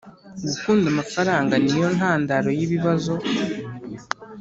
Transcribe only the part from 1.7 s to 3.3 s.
yo ntandaro yibibazo